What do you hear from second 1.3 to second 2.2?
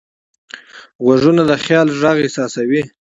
د خیال غږ